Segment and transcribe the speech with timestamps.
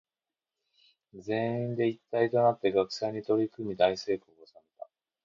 [1.13, 4.89] 全員で一体となって学祭に取り組み大成功を収めた。